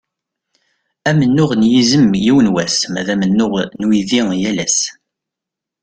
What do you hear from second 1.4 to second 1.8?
n